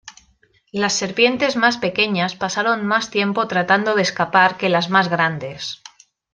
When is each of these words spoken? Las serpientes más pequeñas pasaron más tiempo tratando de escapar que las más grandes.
Las 0.71 0.93
serpientes 0.93 1.55
más 1.57 1.77
pequeñas 1.77 2.33
pasaron 2.35 2.87
más 2.87 3.11
tiempo 3.11 3.47
tratando 3.47 3.93
de 3.93 4.01
escapar 4.01 4.57
que 4.57 4.67
las 4.67 4.89
más 4.89 5.09
grandes. 5.09 5.83